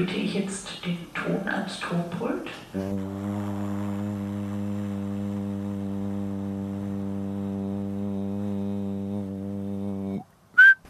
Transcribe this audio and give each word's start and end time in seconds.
bitte 0.00 0.16
ich 0.16 0.32
jetzt 0.32 0.86
den 0.86 0.96
Ton 1.12 1.46
ans 1.46 1.78
Tonpult. 1.80 2.48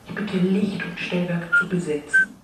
Ich 0.07 0.15
bitte 0.15 0.37
Licht 0.39 0.85
und 0.85 0.97
Stellwerk 0.97 1.51
zu 1.59 1.69
besetzen. 1.69 2.40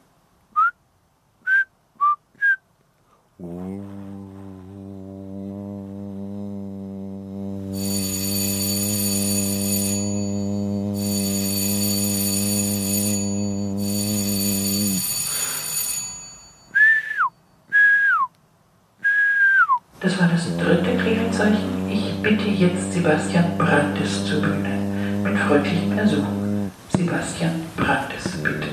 Sebastian 23.36 23.58
Brandes 23.58 24.24
zur 24.24 24.40
Bühne. 24.40 25.22
Mit 25.22 25.38
freundlichem 25.40 25.98
Ersuchen. 25.98 26.72
Sebastian 26.88 27.62
Brandes, 27.76 28.42
bitte. 28.42 28.68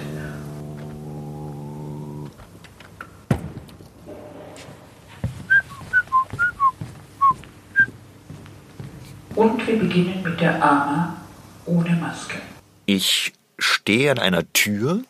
Und 9.36 9.68
wir 9.68 9.80
beginnen 9.80 10.24
mit 10.24 10.40
der 10.40 10.64
Ama 10.64 11.18
ohne 11.66 11.98
Maske. 11.98 12.38
Ich 12.86 13.34
stehe 13.58 14.12
an 14.12 14.20
einer 14.20 14.50
Tür, 14.54 15.04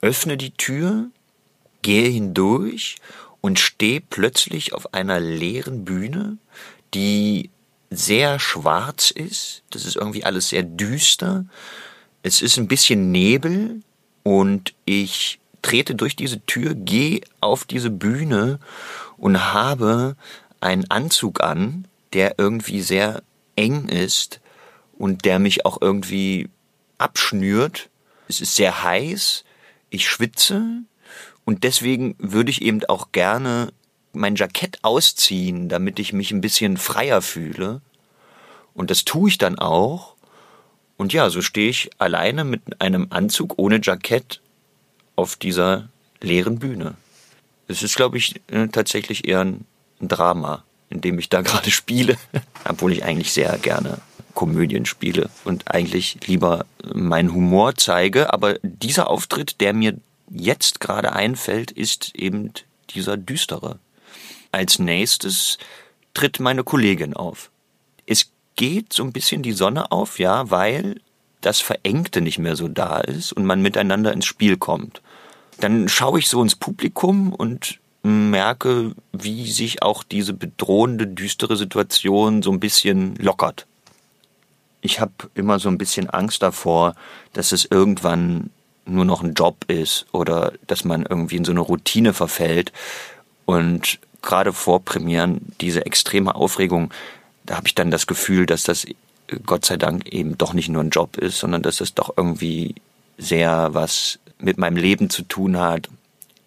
öffne 0.00 0.38
die 0.38 0.52
Tür, 0.52 1.10
gehe 1.82 2.08
hindurch 2.08 2.96
und 3.42 3.58
stehe 3.58 4.00
plötzlich 4.00 4.72
auf 4.72 4.94
einer 4.94 5.20
leeren 5.20 5.84
Bühne, 5.84 6.38
die 6.94 7.50
sehr 7.90 8.38
schwarz 8.38 9.10
ist. 9.10 9.62
Das 9.70 9.84
ist 9.84 9.96
irgendwie 9.96 10.24
alles 10.24 10.50
sehr 10.50 10.62
düster. 10.62 11.46
Es 12.22 12.42
ist 12.42 12.58
ein 12.58 12.68
bisschen 12.68 13.10
Nebel 13.10 13.82
und 14.22 14.74
ich 14.84 15.40
trete 15.62 15.94
durch 15.94 16.16
diese 16.16 16.44
Tür, 16.46 16.74
gehe 16.74 17.22
auf 17.40 17.64
diese 17.64 17.90
Bühne 17.90 18.58
und 19.16 19.52
habe 19.52 20.16
einen 20.60 20.90
Anzug 20.90 21.42
an, 21.42 21.86
der 22.12 22.34
irgendwie 22.38 22.80
sehr 22.80 23.22
eng 23.56 23.88
ist 23.88 24.40
und 24.96 25.24
der 25.24 25.38
mich 25.38 25.64
auch 25.64 25.78
irgendwie 25.80 26.48
abschnürt. 26.98 27.88
Es 28.28 28.40
ist 28.40 28.56
sehr 28.56 28.82
heiß, 28.82 29.44
ich 29.90 30.08
schwitze 30.08 30.82
und 31.44 31.64
deswegen 31.64 32.14
würde 32.18 32.50
ich 32.50 32.62
eben 32.62 32.84
auch 32.84 33.12
gerne 33.12 33.72
mein 34.18 34.36
Jackett 34.36 34.78
ausziehen, 34.82 35.68
damit 35.68 35.98
ich 35.98 36.12
mich 36.12 36.30
ein 36.32 36.40
bisschen 36.40 36.76
freier 36.76 37.22
fühle. 37.22 37.80
Und 38.74 38.90
das 38.90 39.04
tue 39.04 39.30
ich 39.30 39.38
dann 39.38 39.58
auch. 39.58 40.14
Und 40.96 41.12
ja, 41.12 41.30
so 41.30 41.42
stehe 41.42 41.70
ich 41.70 41.90
alleine 41.98 42.44
mit 42.44 42.80
einem 42.80 43.06
Anzug 43.10 43.54
ohne 43.56 43.80
Jackett 43.82 44.40
auf 45.16 45.36
dieser 45.36 45.88
leeren 46.20 46.58
Bühne. 46.58 46.96
Es 47.68 47.82
ist, 47.82 47.96
glaube 47.96 48.18
ich, 48.18 48.40
äh, 48.48 48.68
tatsächlich 48.68 49.28
eher 49.28 49.40
ein 49.40 49.64
Drama, 50.00 50.64
in 50.90 51.00
dem 51.00 51.18
ich 51.18 51.28
da 51.28 51.42
gerade 51.42 51.70
spiele, 51.70 52.16
obwohl 52.68 52.92
ich 52.92 53.04
eigentlich 53.04 53.32
sehr 53.32 53.56
gerne 53.58 53.98
Komödien 54.34 54.86
spiele 54.86 55.30
und 55.44 55.72
eigentlich 55.72 56.18
lieber 56.26 56.64
meinen 56.94 57.32
Humor 57.32 57.74
zeige. 57.74 58.32
Aber 58.32 58.58
dieser 58.62 59.10
Auftritt, 59.10 59.60
der 59.60 59.72
mir 59.72 59.96
jetzt 60.30 60.80
gerade 60.80 61.12
einfällt, 61.12 61.70
ist 61.70 62.14
eben 62.14 62.52
dieser 62.90 63.16
düstere. 63.16 63.78
Als 64.58 64.80
nächstes 64.80 65.56
tritt 66.14 66.40
meine 66.40 66.64
Kollegin 66.64 67.14
auf. 67.14 67.52
Es 68.06 68.32
geht 68.56 68.92
so 68.92 69.04
ein 69.04 69.12
bisschen 69.12 69.40
die 69.40 69.52
Sonne 69.52 69.92
auf, 69.92 70.18
ja, 70.18 70.50
weil 70.50 71.00
das 71.42 71.60
Verengte 71.60 72.20
nicht 72.20 72.40
mehr 72.40 72.56
so 72.56 72.66
da 72.66 72.98
ist 72.98 73.32
und 73.32 73.44
man 73.44 73.62
miteinander 73.62 74.12
ins 74.12 74.26
Spiel 74.26 74.56
kommt. 74.56 75.00
Dann 75.60 75.88
schaue 75.88 76.18
ich 76.18 76.26
so 76.26 76.42
ins 76.42 76.56
Publikum 76.56 77.32
und 77.32 77.78
merke, 78.02 78.96
wie 79.12 79.48
sich 79.48 79.82
auch 79.82 80.02
diese 80.02 80.32
bedrohende, 80.32 81.06
düstere 81.06 81.56
Situation 81.56 82.42
so 82.42 82.50
ein 82.50 82.58
bisschen 82.58 83.14
lockert. 83.14 83.64
Ich 84.80 84.98
habe 84.98 85.12
immer 85.36 85.60
so 85.60 85.68
ein 85.68 85.78
bisschen 85.78 86.10
Angst 86.10 86.42
davor, 86.42 86.96
dass 87.32 87.52
es 87.52 87.64
irgendwann 87.64 88.50
nur 88.86 89.04
noch 89.04 89.22
ein 89.22 89.34
Job 89.34 89.66
ist 89.68 90.06
oder 90.10 90.52
dass 90.66 90.82
man 90.82 91.06
irgendwie 91.08 91.36
in 91.36 91.44
so 91.44 91.52
eine 91.52 91.60
Routine 91.60 92.12
verfällt. 92.12 92.72
Und 93.44 94.00
gerade 94.22 94.52
vor 94.52 94.84
Premieren 94.84 95.40
diese 95.60 95.86
extreme 95.86 96.34
Aufregung, 96.34 96.92
da 97.44 97.56
habe 97.56 97.66
ich 97.66 97.74
dann 97.74 97.90
das 97.90 98.06
Gefühl, 98.06 98.46
dass 98.46 98.62
das 98.62 98.86
Gott 99.44 99.64
sei 99.64 99.76
Dank 99.76 100.06
eben 100.08 100.38
doch 100.38 100.54
nicht 100.54 100.68
nur 100.68 100.82
ein 100.82 100.90
Job 100.90 101.16
ist, 101.18 101.38
sondern 101.38 101.62
dass 101.62 101.80
es 101.80 101.94
doch 101.94 102.14
irgendwie 102.16 102.74
sehr 103.18 103.74
was 103.74 104.18
mit 104.38 104.58
meinem 104.58 104.76
Leben 104.76 105.10
zu 105.10 105.22
tun 105.22 105.58
hat. 105.58 105.88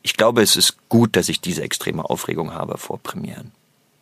Ich 0.01 0.15
glaube, 0.15 0.41
es 0.41 0.55
ist 0.55 0.77
gut, 0.89 1.15
dass 1.15 1.29
ich 1.29 1.41
diese 1.41 1.61
extreme 1.61 2.09
Aufregung 2.09 2.53
habe 2.53 2.77
vor 2.77 2.99
Premieren. 2.99 3.51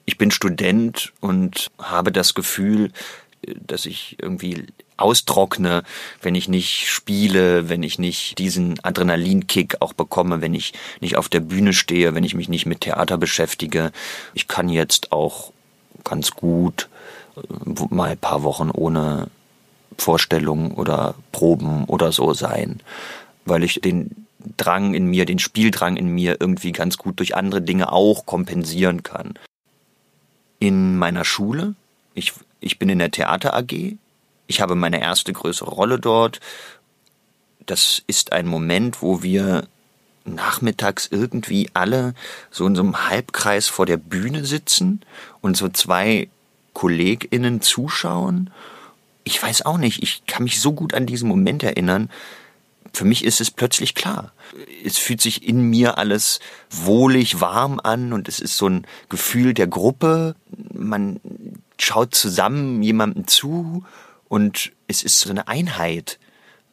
Ich 0.05 0.17
bin 0.17 0.31
Student 0.31 1.11
und 1.19 1.67
habe 1.77 2.11
das 2.11 2.33
Gefühl, 2.33 2.91
dass 3.65 3.85
ich 3.85 4.17
irgendwie 4.21 4.65
austrockne, 4.97 5.83
wenn 6.21 6.35
ich 6.35 6.49
nicht 6.49 6.87
spiele, 6.87 7.69
wenn 7.69 7.83
ich 7.83 7.99
nicht 7.99 8.37
diesen 8.37 8.83
Adrenalinkick 8.83 9.77
auch 9.81 9.93
bekomme, 9.93 10.41
wenn 10.41 10.53
ich 10.53 10.73
nicht 10.99 11.15
auf 11.15 11.29
der 11.29 11.39
Bühne 11.39 11.73
stehe, 11.73 12.15
wenn 12.15 12.23
ich 12.23 12.35
mich 12.35 12.49
nicht 12.49 12.65
mit 12.65 12.81
Theater 12.81 13.17
beschäftige. 13.17 13.91
Ich 14.33 14.47
kann 14.47 14.69
jetzt 14.69 15.11
auch 15.11 15.53
ganz 16.03 16.31
gut 16.31 16.89
äh, 17.37 17.85
mal 17.89 18.11
ein 18.11 18.17
paar 18.17 18.43
Wochen 18.43 18.69
ohne 18.71 19.29
Vorstellungen 19.97 20.71
oder 20.71 21.15
Proben 21.31 21.85
oder 21.85 22.11
so 22.11 22.33
sein, 22.33 22.81
weil 23.45 23.63
ich 23.63 23.81
den 23.81 24.27
Drang 24.57 24.93
in 24.93 25.05
mir, 25.05 25.25
den 25.25 25.39
Spieldrang 25.39 25.97
in 25.97 26.07
mir 26.07 26.37
irgendwie 26.39 26.71
ganz 26.71 26.97
gut 26.97 27.19
durch 27.19 27.35
andere 27.35 27.61
Dinge 27.61 27.91
auch 27.91 28.25
kompensieren 28.25 29.03
kann. 29.03 29.33
In 30.59 30.97
meiner 30.97 31.25
Schule, 31.25 31.75
ich, 32.13 32.33
ich 32.59 32.79
bin 32.79 32.89
in 32.89 32.99
der 32.99 33.11
Theater 33.11 33.55
AG, 33.55 33.97
ich 34.47 34.61
habe 34.61 34.75
meine 34.75 34.99
erste 34.99 35.31
größere 35.31 35.69
Rolle 35.69 35.99
dort. 35.99 36.39
Das 37.65 38.01
ist 38.07 38.33
ein 38.33 38.47
Moment, 38.47 39.01
wo 39.03 39.21
wir 39.21 39.67
nachmittags 40.25 41.07
irgendwie 41.11 41.69
alle 41.73 42.13
so 42.49 42.65
in 42.65 42.75
so 42.75 42.81
einem 42.81 43.09
Halbkreis 43.09 43.67
vor 43.67 43.85
der 43.85 43.97
Bühne 43.97 44.45
sitzen 44.45 45.01
und 45.41 45.55
so 45.55 45.69
zwei 45.69 46.29
KollegInnen 46.73 47.61
zuschauen. 47.61 48.49
Ich 49.23 49.41
weiß 49.41 49.65
auch 49.65 49.77
nicht, 49.77 50.01
ich 50.01 50.25
kann 50.25 50.43
mich 50.43 50.59
so 50.59 50.73
gut 50.73 50.93
an 50.93 51.05
diesen 51.05 51.29
Moment 51.29 51.61
erinnern. 51.61 52.09
Für 52.91 53.05
mich 53.05 53.23
ist 53.23 53.41
es 53.41 53.51
plötzlich 53.51 53.93
klar. 53.93 54.31
Es 54.83 54.97
fühlt 54.97 55.21
sich 55.21 55.47
in 55.47 55.61
mir 55.61 55.99
alles 55.99 56.39
wohlig, 56.71 57.39
warm 57.39 57.79
an 57.83 58.13
und 58.13 58.27
es 58.27 58.39
ist 58.39 58.57
so 58.57 58.67
ein 58.67 58.87
Gefühl 59.09 59.53
der 59.53 59.67
Gruppe. 59.67 60.35
Man 60.73 61.19
schaut 61.81 62.15
zusammen 62.15 62.81
jemandem 62.81 63.27
zu 63.27 63.83
und 64.27 64.71
es 64.87 65.03
ist 65.03 65.19
so 65.19 65.29
eine 65.29 65.47
Einheit 65.47 66.19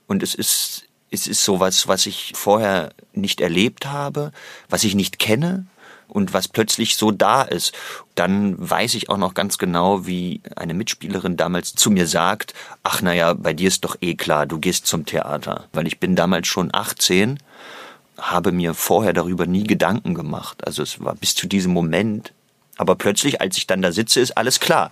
und 0.07 0.23
es 0.23 0.35
ist 0.35 0.87
es 1.11 1.27
ist 1.27 1.45
sowas, 1.45 1.89
was 1.89 2.07
ich 2.07 2.33
vorher 2.35 2.91
nicht 3.13 3.41
erlebt 3.41 3.87
habe, 3.87 4.33
was 4.69 4.85
ich 4.85 4.95
nicht 4.95 5.19
kenne 5.19 5.67
und 6.09 6.33
was 6.33 6.49
plötzlich 6.49 6.97
so 6.97 7.11
da 7.11 7.43
ist. 7.43 7.73
Dann 8.15 8.55
weiß 8.59 8.95
ich 8.95 9.09
auch 9.09 9.17
noch 9.17 9.35
ganz 9.35 9.59
genau, 9.59 10.07
wie 10.07 10.41
eine 10.57 10.75
Mitspielerin 10.75 11.37
damals 11.37 11.75
zu 11.75 11.91
mir 11.91 12.07
sagt, 12.07 12.55
ach 12.83 13.03
naja, 13.03 13.35
bei 13.35 13.53
dir 13.53 13.69
ist 13.69 13.85
doch 13.85 13.97
eh 14.01 14.15
klar, 14.15 14.47
du 14.47 14.59
gehst 14.59 14.87
zum 14.87 15.07
Theater. 15.07 15.65
Weil 15.73 15.87
ich 15.87 15.99
bin 16.01 16.17
damals 16.17 16.49
schon 16.49 16.71
18, 16.73 17.39
habe 18.19 18.53
mir 18.53 18.75
vorher 18.75 19.13
darüber 19.13 19.47
nie 19.47 19.65
Gedanken 19.65 20.15
gemacht. 20.15 20.67
Also 20.67 20.83
es 20.83 21.03
war 21.03 21.15
bis 21.15 21.35
zu 21.35 21.47
diesem 21.47 21.73
Moment. 21.73 22.33
Aber 22.77 22.97
plötzlich, 22.97 23.41
als 23.41 23.57
ich 23.57 23.67
dann 23.67 23.83
da 23.83 23.93
sitze, 23.93 24.21
ist 24.21 24.37
alles 24.37 24.61
klar. 24.61 24.91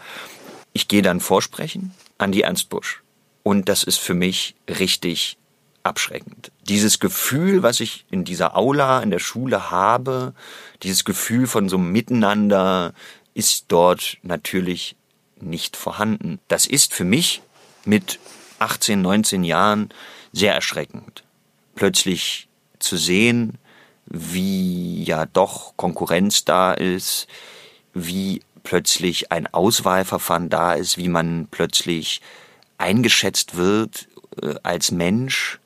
Ich 0.72 0.88
gehe 0.88 1.02
dann 1.02 1.20
vorsprechen 1.20 1.94
an 2.19 2.32
die 2.32 2.42
Ernst 2.42 2.69
Busch. 2.69 3.02
Und 3.42 3.69
das 3.69 3.82
ist 3.84 3.98
für 3.98 4.14
mich 4.14 4.54
richtig 4.69 5.36
abschreckend. 5.82 6.50
Dieses 6.62 6.98
Gefühl, 6.98 7.62
was 7.62 7.81
ich 7.81 8.06
in 8.10 8.25
dieser 8.25 8.56
Aula, 8.56 9.00
in 9.00 9.10
der 9.10 9.19
Schule 9.19 9.70
habe, 9.70 10.32
dieses 10.82 11.04
Gefühl 11.04 11.46
von 11.46 11.69
so 11.69 11.76
einem 11.76 11.92
Miteinander 11.92 12.94
ist 13.34 13.66
dort 13.69 14.16
natürlich 14.22 14.96
nicht 15.40 15.76
vorhanden. 15.76 16.40
Das 16.48 16.66
ist 16.66 16.94
für 16.94 17.04
mich 17.04 17.42
mit 17.84 18.19
18, 18.58 19.02
19 19.02 19.44
Jahren 19.44 19.90
sehr 20.32 20.54
erschreckend. 20.54 21.22
Plötzlich 21.75 22.48
zu 22.78 22.96
sehen, 22.96 23.58
wie 24.06 25.02
ja 25.04 25.26
doch 25.26 25.76
Konkurrenz 25.76 26.44
da 26.44 26.72
ist, 26.72 27.26
wie 27.94 28.43
plötzlich 28.62 29.32
ein 29.32 29.46
Auswahlverfahren 29.46 30.49
da 30.50 30.75
ist, 30.75 30.99
wie 30.99 31.08
man 31.08 31.49
plötzlich 31.50 32.20
eingeschätzt 32.79 33.56
wird 33.56 34.08
äh, 34.43 34.55
als 34.62 34.91
Mensch, 34.91 35.61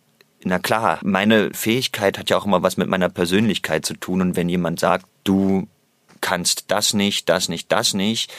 na 0.45 0.59
klar, 0.59 1.01
meine 1.03 1.53
Fähigkeit 1.53 2.19
hat 2.19 2.31
ja 2.31 2.39
auch 2.39 2.47
immer 2.47 2.63
was 2.63 2.77
mit 2.77 2.89
meiner 2.89 3.09
Persönlichkeit 3.09 3.85
zu 3.85 3.95
tun. 3.95 4.21
Und 4.21 4.37
wenn 4.37 4.49
jemand 4.49 4.79
sagt, 4.81 5.07
du 5.25 5.67
kannst 6.21 6.65
das 6.69 6.95
nicht, 6.95 7.29
das 7.29 7.49
nicht, 7.49 7.73
das 7.73 7.95
nicht, 7.95 8.33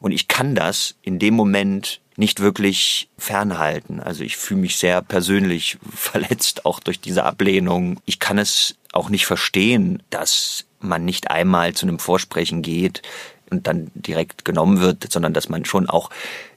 und 0.00 0.12
ich 0.12 0.28
kann 0.28 0.54
das 0.54 0.96
in 1.02 1.18
dem 1.18 1.34
Moment 1.34 2.00
nicht 2.16 2.40
wirklich 2.40 3.08
fernhalten. 3.16 4.00
Also 4.00 4.22
ich 4.22 4.36
fühle 4.36 4.60
mich 4.60 4.76
sehr 4.76 5.00
persönlich 5.00 5.78
verletzt, 5.94 6.66
auch 6.66 6.80
durch 6.80 7.00
diese 7.00 7.24
Ablehnung. 7.24 8.00
Ich 8.04 8.20
kann 8.20 8.38
es 8.38 8.76
auch 8.92 9.08
nicht 9.08 9.26
verstehen, 9.26 10.02
dass 10.10 10.66
man 10.84 11.04
nicht 11.04 11.30
einmal 11.30 11.72
zu 11.74 11.86
einem 11.86 11.98
Vorsprechen 11.98 12.62
geht 12.62 13.02
und 13.50 13.66
dann 13.66 13.90
direkt 13.94 14.44
genommen 14.44 14.80
wird, 14.80 15.10
sondern 15.12 15.32
dass 15.32 15.48
man 15.48 15.64
schon 15.64 15.88
auch 15.88 16.10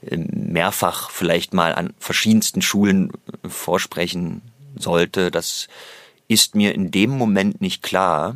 ähm, 0.10 0.28
mehrfach 0.32 1.12
vielleicht 1.12 1.54
mal 1.54 1.74
an 1.74 1.94
verschiedensten 2.00 2.62
Schulen 2.62 3.12
äh, 3.44 3.50
vorsprechen 3.50 4.42
sollte. 4.78 5.32
Das 5.32 5.68
ist 6.28 6.56
mir 6.56 6.74
in 6.76 6.92
dem 6.92 7.12
Moment 7.12 7.62
nicht 7.62 7.84
klar. 7.84 8.36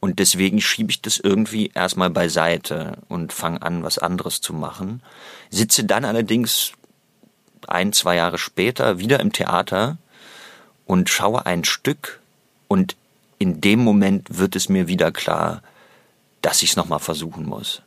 Und 0.00 0.20
deswegen 0.20 0.60
schiebe 0.60 0.90
ich 0.90 1.02
das 1.02 1.18
irgendwie 1.18 1.72
erstmal 1.74 2.10
beiseite 2.10 2.98
und 3.08 3.32
fange 3.32 3.62
an, 3.62 3.82
was 3.82 3.98
anderes 3.98 4.40
zu 4.40 4.52
machen. 4.52 5.02
Sitze 5.50 5.84
dann 5.84 6.04
allerdings 6.04 6.72
ein, 7.66 7.92
zwei 7.92 8.14
Jahre 8.16 8.38
später 8.38 9.00
wieder 9.00 9.18
im 9.18 9.32
Theater 9.32 9.98
und 10.86 11.10
schaue 11.10 11.46
ein 11.46 11.64
Stück 11.64 12.20
und 12.68 12.96
in 13.38 13.60
dem 13.60 13.80
Moment 13.80 14.26
wird 14.38 14.56
es 14.56 14.68
mir 14.68 14.88
wieder 14.88 15.12
klar, 15.12 15.62
dass 16.42 16.62
ich 16.62 16.70
es 16.70 16.76
nochmal 16.76 16.98
versuchen 16.98 17.46
muss. 17.46 17.82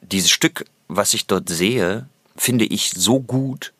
Dieses 0.00 0.30
Stück, 0.30 0.64
was 0.88 1.14
ich 1.14 1.26
dort 1.26 1.48
sehe, 1.48 2.08
finde 2.36 2.64
ich 2.64 2.90
so 2.90 3.20
gut, 3.20 3.72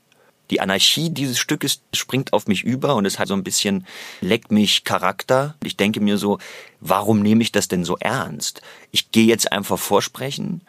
die 0.51 0.61
Anarchie 0.61 1.09
dieses 1.09 1.39
Stückes 1.39 1.81
springt 1.95 2.35
auf 2.35 2.47
mich 2.47 2.63
über 2.63 2.95
und 2.95 3.07
es 3.07 3.19
hat 3.19 3.29
so 3.29 3.35
ein 3.35 3.45
bisschen 3.45 3.87
leckt 4.21 4.53
mich 4.53 4.85
Charakter. 4.85 5.55
Ich 5.65 5.79
denke 5.79 6.01
mir 6.01 6.19
so, 6.19 6.39
warum 6.81 7.23
nehme 7.23 7.43
ich 7.43 7.53
das 7.53 7.69
denn 7.69 7.85
so 7.85 7.97
ernst? 7.97 8.61
Ich 8.91 9.11
gehe 9.13 9.25
jetzt 9.25 9.51
einfach 9.51 9.79
vorsprechen 9.79 10.61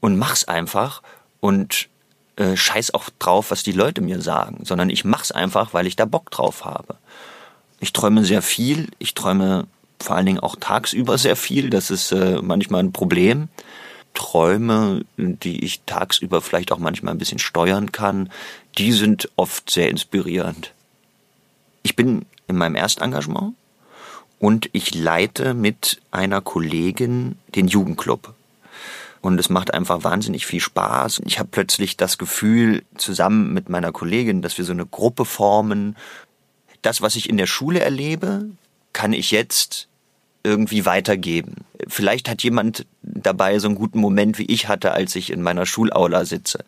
und 0.00 0.18
mach's 0.18 0.44
einfach 0.44 1.02
und 1.40 1.88
äh, 2.36 2.54
scheiß 2.54 2.92
auch 2.92 3.08
drauf, 3.18 3.50
was 3.50 3.62
die 3.62 3.72
Leute 3.72 4.02
mir 4.02 4.20
sagen, 4.20 4.64
sondern 4.64 4.90
ich 4.90 5.06
mach's 5.06 5.32
einfach, 5.32 5.72
weil 5.72 5.86
ich 5.86 5.96
da 5.96 6.04
Bock 6.04 6.30
drauf 6.30 6.66
habe. 6.66 6.98
Ich 7.84 7.92
träume 7.92 8.24
sehr 8.24 8.40
viel, 8.40 8.88
ich 8.98 9.12
träume 9.12 9.66
vor 10.00 10.16
allen 10.16 10.24
Dingen 10.24 10.40
auch 10.40 10.56
tagsüber 10.58 11.18
sehr 11.18 11.36
viel, 11.36 11.68
das 11.68 11.90
ist 11.90 12.12
äh, 12.12 12.40
manchmal 12.40 12.82
ein 12.82 12.92
Problem. 12.92 13.50
Träume, 14.14 15.04
die 15.18 15.62
ich 15.62 15.82
tagsüber 15.84 16.40
vielleicht 16.40 16.72
auch 16.72 16.78
manchmal 16.78 17.12
ein 17.12 17.18
bisschen 17.18 17.38
steuern 17.38 17.92
kann, 17.92 18.30
die 18.78 18.92
sind 18.92 19.28
oft 19.36 19.68
sehr 19.68 19.90
inspirierend. 19.90 20.72
Ich 21.82 21.94
bin 21.94 22.24
in 22.48 22.56
meinem 22.56 22.74
Erstengagement 22.74 23.52
und 24.38 24.70
ich 24.72 24.94
leite 24.94 25.52
mit 25.52 26.00
einer 26.10 26.40
Kollegin 26.40 27.36
den 27.54 27.68
Jugendclub. 27.68 28.32
Und 29.24 29.38
es 29.38 29.48
macht 29.48 29.72
einfach 29.72 30.04
wahnsinnig 30.04 30.44
viel 30.44 30.60
Spaß. 30.60 31.22
Ich 31.24 31.38
habe 31.38 31.48
plötzlich 31.50 31.96
das 31.96 32.18
Gefühl, 32.18 32.82
zusammen 32.96 33.54
mit 33.54 33.70
meiner 33.70 33.90
Kollegin, 33.90 34.42
dass 34.42 34.58
wir 34.58 34.66
so 34.66 34.72
eine 34.72 34.84
Gruppe 34.84 35.24
formen. 35.24 35.96
Das, 36.84 37.00
was 37.00 37.16
ich 37.16 37.30
in 37.30 37.38
der 37.38 37.46
Schule 37.46 37.80
erlebe, 37.80 38.50
kann 38.92 39.14
ich 39.14 39.30
jetzt 39.30 39.88
irgendwie 40.42 40.84
weitergeben. 40.84 41.64
Vielleicht 41.88 42.28
hat 42.28 42.42
jemand 42.42 42.84
dabei 43.00 43.58
so 43.58 43.68
einen 43.68 43.74
guten 43.74 44.00
Moment, 44.00 44.38
wie 44.38 44.44
ich 44.44 44.68
hatte, 44.68 44.92
als 44.92 45.16
ich 45.16 45.30
in 45.30 45.40
meiner 45.40 45.64
Schulaula 45.64 46.26
sitze. 46.26 46.58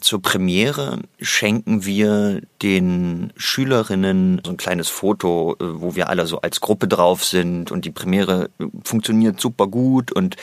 Zur 0.00 0.22
Premiere 0.22 1.00
schenken 1.20 1.84
wir 1.84 2.42
den 2.62 3.32
Schülerinnen 3.36 4.40
so 4.44 4.52
ein 4.52 4.56
kleines 4.56 4.88
Foto, 4.88 5.56
äh, 5.58 5.80
wo 5.80 5.96
wir 5.96 6.08
alle 6.08 6.28
so 6.28 6.40
als 6.40 6.60
Gruppe 6.60 6.86
drauf 6.86 7.24
sind 7.24 7.72
und 7.72 7.84
die 7.84 7.90
Premiere 7.90 8.50
funktioniert 8.84 9.40
super 9.40 9.66
gut 9.66 10.12
und 10.12 10.36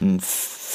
ein 0.00 0.20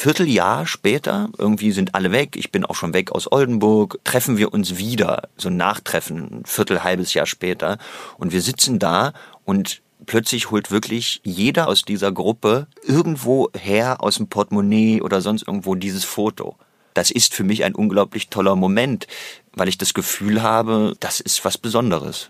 Vierteljahr 0.02 0.66
später, 0.66 1.28
irgendwie 1.38 1.74
sind 1.74 1.94
alle 1.94 2.14
weg, 2.14 2.38
ich 2.38 2.54
bin 2.54 2.64
auch 2.64 2.76
schon 2.76 2.94
weg 2.94 3.12
aus 3.12 3.30
Oldenburg, 3.30 4.00
treffen 4.06 4.38
wir 4.38 4.54
uns 4.54 4.78
wieder, 4.78 5.28
so 5.36 5.50
ein 5.50 5.58
Nachtreffen, 5.58 6.40
ein 6.40 6.46
Viertel, 6.46 6.86
halbes 6.86 7.14
Jahr 7.14 7.26
später 7.26 7.78
und 8.18 8.32
wir 8.32 8.42
sitzen 8.42 8.80
da 8.80 9.12
und 9.44 9.82
plötzlich 10.06 10.52
holt 10.52 10.72
wirklich 10.72 11.20
jeder 11.26 11.68
aus 11.68 11.82
dieser 11.82 12.14
Gruppe 12.14 12.68
irgendwo 12.82 13.50
her 13.54 14.02
aus 14.02 14.16
dem 14.16 14.30
Portemonnaie 14.30 15.02
oder 15.02 15.20
sonst 15.20 15.46
irgendwo 15.46 15.76
dieses 15.76 16.06
Foto. 16.06 16.56
Das 16.94 17.12
ist 17.12 17.34
für 17.34 17.44
mich 17.44 17.66
ein 17.66 17.76
unglaublich 17.76 18.30
toller 18.30 18.56
Moment, 18.56 19.06
weil 19.52 19.68
ich 19.68 19.78
das 19.78 19.94
Gefühl 19.94 20.42
habe, 20.42 20.96
das 21.02 21.20
ist 21.20 21.44
was 21.44 21.58
Besonderes. 21.58 22.30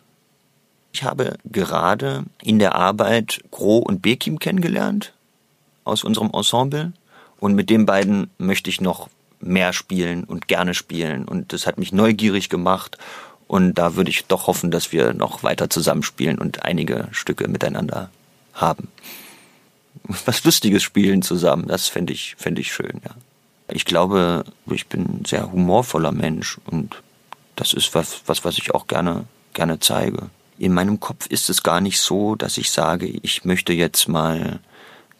Ich 0.91 1.03
habe 1.03 1.37
gerade 1.45 2.23
in 2.41 2.57
der 2.57 2.73
Arbeit 2.73 3.41
Gro 3.51 3.77
und 3.77 4.01
Bekim 4.01 4.39
kennengelernt 4.39 5.13
aus 5.83 6.03
unserem 6.03 6.31
Ensemble 6.33 6.93
und 7.39 7.55
mit 7.55 7.69
den 7.69 7.85
beiden 7.85 8.29
möchte 8.37 8.69
ich 8.69 8.81
noch 8.81 9.09
mehr 9.39 9.73
spielen 9.73 10.23
und 10.25 10.47
gerne 10.47 10.73
spielen 10.73 11.25
und 11.25 11.53
das 11.53 11.65
hat 11.65 11.77
mich 11.77 11.91
neugierig 11.91 12.49
gemacht 12.49 12.97
und 13.47 13.75
da 13.75 13.95
würde 13.95 14.09
ich 14.09 14.25
doch 14.25 14.47
hoffen, 14.47 14.69
dass 14.69 14.91
wir 14.91 15.13
noch 15.13 15.43
weiter 15.43 15.69
zusammenspielen 15.69 16.37
und 16.37 16.63
einige 16.63 17.07
Stücke 17.11 17.47
miteinander 17.47 18.09
haben. 18.53 18.89
Was 20.03 20.43
Lustiges 20.43 20.83
spielen 20.83 21.21
zusammen, 21.21 21.67
das 21.67 21.87
fände 21.87 22.13
ich, 22.13 22.35
fände 22.37 22.61
ich 22.61 22.73
schön, 22.73 23.01
ja. 23.03 23.11
Ich 23.71 23.85
glaube, 23.85 24.45
ich 24.65 24.87
bin 24.87 25.01
ein 25.01 25.25
sehr 25.25 25.51
humorvoller 25.51 26.11
Mensch 26.11 26.57
und 26.65 27.01
das 27.55 27.73
ist 27.73 27.93
was, 27.93 28.21
was, 28.25 28.43
was 28.43 28.57
ich 28.57 28.73
auch 28.73 28.87
gerne, 28.87 29.25
gerne 29.53 29.79
zeige. 29.79 30.29
In 30.57 30.73
meinem 30.73 30.99
Kopf 30.99 31.27
ist 31.27 31.49
es 31.49 31.61
gar 31.61 31.79
nicht 31.79 31.99
so, 31.99 32.35
dass 32.35 32.57
ich 32.57 32.71
sage, 32.71 33.05
ich 33.05 33.45
möchte 33.45 33.73
jetzt 33.73 34.07
mal 34.07 34.59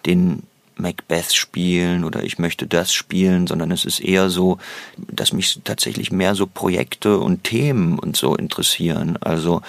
den 0.05 0.43
Macbeth 0.79 1.33
spielen 1.33 2.03
oder 2.03 2.23
ich 2.23 2.39
möchte 2.39 2.67
das 2.67 2.93
spielen, 2.93 3.47
sondern 3.47 3.71
es 3.71 3.85
ist 3.85 3.99
eher 3.99 4.29
so, 4.29 4.57
dass 4.97 5.33
mich 5.33 5.61
tatsächlich 5.63 6.11
mehr 6.11 6.35
so 6.35 6.47
Projekte 6.47 7.19
und 7.19 7.43
Themen 7.43 7.99
und 7.99 8.15
so 8.15 8.35
interessieren. 8.35 9.17
Also 9.21 9.61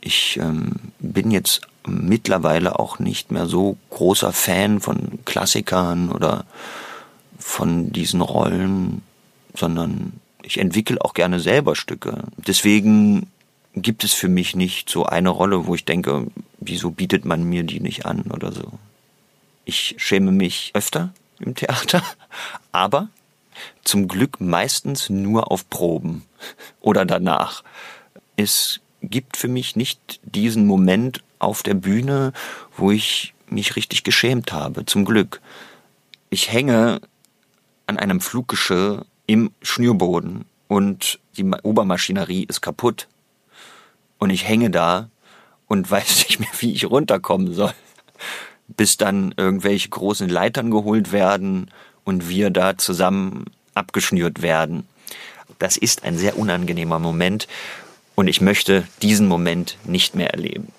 ich 0.00 0.38
ähm, 0.40 0.72
bin 0.98 1.30
jetzt 1.30 1.62
mittlerweile 1.86 2.78
auch 2.78 2.98
nicht 2.98 3.30
mehr 3.30 3.46
so 3.46 3.76
großer 3.90 4.32
Fan 4.32 4.80
von 4.80 5.24
Klassikern 5.24 6.10
oder 6.10 6.44
von 7.38 7.92
diesen 7.92 8.20
Rollen, 8.20 9.02
sondern 9.54 10.14
ich 10.42 10.58
entwickle 10.58 10.98
auch 11.02 11.14
gerne 11.14 11.40
selber 11.40 11.76
Stücke. 11.76 12.24
Deswegen 12.36 13.30
gibt 13.74 14.04
es 14.04 14.12
für 14.12 14.28
mich 14.28 14.56
nicht 14.56 14.88
so 14.88 15.04
eine 15.04 15.28
Rolle, 15.28 15.66
wo 15.66 15.74
ich 15.74 15.84
denke, 15.84 16.26
wieso 16.58 16.90
bietet 16.90 17.24
man 17.24 17.44
mir 17.44 17.62
die 17.62 17.80
nicht 17.80 18.06
an 18.06 18.22
oder 18.32 18.52
so. 18.52 18.78
Ich 19.68 19.96
schäme 19.98 20.32
mich 20.32 20.70
öfter 20.72 21.12
im 21.40 21.54
Theater, 21.54 22.02
aber 22.72 23.10
zum 23.84 24.08
Glück 24.08 24.40
meistens 24.40 25.10
nur 25.10 25.52
auf 25.52 25.68
Proben 25.68 26.24
oder 26.80 27.04
danach. 27.04 27.62
Es 28.36 28.80
gibt 29.02 29.36
für 29.36 29.48
mich 29.48 29.76
nicht 29.76 30.20
diesen 30.22 30.66
Moment 30.66 31.22
auf 31.38 31.62
der 31.62 31.74
Bühne, 31.74 32.32
wo 32.78 32.92
ich 32.92 33.34
mich 33.46 33.76
richtig 33.76 34.04
geschämt 34.04 34.52
habe, 34.52 34.86
zum 34.86 35.04
Glück. 35.04 35.42
Ich 36.30 36.50
hänge 36.50 37.02
an 37.86 37.98
einem 37.98 38.22
Fluggeschirr 38.22 39.04
im 39.26 39.52
Schnürboden 39.60 40.46
und 40.68 41.20
die 41.36 41.44
Obermaschinerie 41.44 42.44
ist 42.44 42.62
kaputt. 42.62 43.06
Und 44.16 44.30
ich 44.30 44.48
hänge 44.48 44.70
da 44.70 45.10
und 45.66 45.90
weiß 45.90 46.24
nicht 46.26 46.40
mehr, 46.40 46.48
wie 46.58 46.72
ich 46.72 46.86
runterkommen 46.86 47.52
soll 47.52 47.74
bis 48.68 48.96
dann 48.96 49.34
irgendwelche 49.36 49.88
großen 49.88 50.28
Leitern 50.28 50.70
geholt 50.70 51.12
werden 51.12 51.70
und 52.04 52.28
wir 52.28 52.50
da 52.50 52.76
zusammen 52.78 53.46
abgeschnürt 53.74 54.42
werden. 54.42 54.86
Das 55.58 55.76
ist 55.76 56.04
ein 56.04 56.18
sehr 56.18 56.38
unangenehmer 56.38 56.98
Moment 56.98 57.48
und 58.14 58.28
ich 58.28 58.40
möchte 58.40 58.86
diesen 59.02 59.26
Moment 59.26 59.76
nicht 59.84 60.14
mehr 60.14 60.30
erleben. 60.30 60.72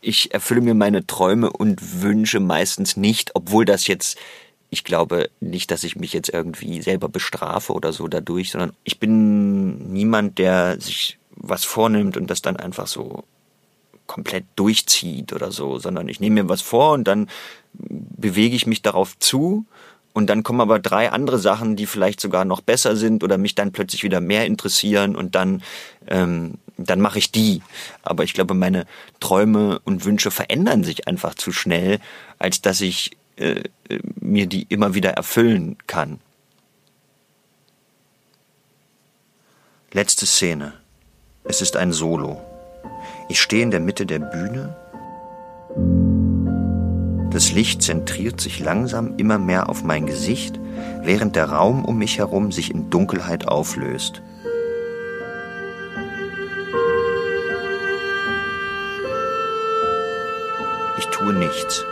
Ich 0.00 0.34
erfülle 0.34 0.60
mir 0.60 0.74
meine 0.74 1.06
Träume 1.06 1.50
und 1.50 2.02
Wünsche 2.02 2.38
meistens 2.38 2.96
nicht, 2.96 3.30
obwohl 3.34 3.64
das 3.64 3.86
jetzt, 3.86 4.18
ich 4.68 4.84
glaube 4.84 5.30
nicht, 5.40 5.70
dass 5.70 5.84
ich 5.84 5.96
mich 5.96 6.12
jetzt 6.12 6.28
irgendwie 6.28 6.82
selber 6.82 7.08
bestrafe 7.08 7.72
oder 7.72 7.92
so 7.92 8.06
dadurch, 8.06 8.50
sondern 8.50 8.72
ich 8.84 9.00
bin 9.00 9.92
niemand, 9.92 10.38
der 10.38 10.78
sich 10.80 11.18
was 11.30 11.64
vornimmt 11.64 12.16
und 12.18 12.28
das 12.28 12.42
dann 12.42 12.56
einfach 12.56 12.86
so 12.86 13.24
komplett 14.06 14.44
durchzieht 14.56 15.32
oder 15.32 15.50
so, 15.50 15.78
sondern 15.78 16.08
ich 16.08 16.20
nehme 16.20 16.42
mir 16.42 16.48
was 16.48 16.60
vor 16.60 16.92
und 16.92 17.04
dann 17.04 17.28
bewege 17.72 18.54
ich 18.54 18.66
mich 18.66 18.82
darauf 18.82 19.18
zu 19.18 19.66
und 20.12 20.28
dann 20.28 20.42
kommen 20.42 20.60
aber 20.60 20.78
drei 20.78 21.10
andere 21.10 21.38
Sachen, 21.38 21.74
die 21.74 21.86
vielleicht 21.86 22.20
sogar 22.20 22.44
noch 22.44 22.60
besser 22.60 22.96
sind 22.96 23.24
oder 23.24 23.38
mich 23.38 23.54
dann 23.54 23.72
plötzlich 23.72 24.04
wieder 24.04 24.20
mehr 24.20 24.46
interessieren 24.46 25.16
und 25.16 25.34
dann 25.34 25.62
ähm, 26.06 26.58
dann 26.76 27.00
mache 27.00 27.18
ich 27.18 27.30
die. 27.30 27.62
Aber 28.02 28.24
ich 28.24 28.34
glaube, 28.34 28.54
meine 28.54 28.86
Träume 29.20 29.80
und 29.84 30.04
Wünsche 30.04 30.30
verändern 30.30 30.84
sich 30.84 31.06
einfach 31.06 31.34
zu 31.34 31.52
schnell, 31.52 32.00
als 32.38 32.62
dass 32.62 32.80
ich 32.80 33.16
äh, 33.36 33.62
mir 34.20 34.46
die 34.46 34.66
immer 34.68 34.94
wieder 34.94 35.10
erfüllen 35.10 35.76
kann. 35.86 36.20
Letzte 39.92 40.26
Szene. 40.26 40.74
Es 41.44 41.60
ist 41.60 41.76
ein 41.76 41.92
Solo. 41.92 42.53
Ich 43.28 43.40
stehe 43.40 43.62
in 43.62 43.70
der 43.70 43.80
Mitte 43.80 44.06
der 44.06 44.18
Bühne. 44.18 44.76
Das 47.30 47.52
Licht 47.52 47.82
zentriert 47.82 48.40
sich 48.40 48.60
langsam 48.60 49.16
immer 49.16 49.38
mehr 49.38 49.68
auf 49.68 49.82
mein 49.82 50.06
Gesicht, 50.06 50.60
während 51.02 51.34
der 51.34 51.46
Raum 51.50 51.84
um 51.84 51.98
mich 51.98 52.18
herum 52.18 52.52
sich 52.52 52.70
in 52.70 52.90
Dunkelheit 52.90 53.48
auflöst. 53.48 54.22
Ich 60.98 61.06
tue 61.06 61.32
nichts. 61.32 61.84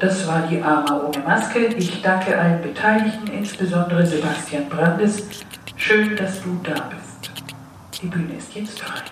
Das 0.00 0.26
war 0.26 0.46
die 0.48 0.60
Arma 0.62 1.02
ohne 1.02 1.22
Maske. 1.24 1.66
Ich 1.66 2.02
danke 2.02 2.36
allen 2.36 2.62
Beteiligten, 2.62 3.28
insbesondere 3.28 4.04
Sebastian 4.04 4.68
Brandes. 4.68 5.22
Schön, 5.76 6.16
dass 6.16 6.42
du 6.42 6.58
da 6.64 6.88
bist. 6.90 7.30
Die 8.00 8.06
Bühne 8.06 8.34
ist 8.34 8.54
jetzt 8.54 8.80
frei. 8.80 9.09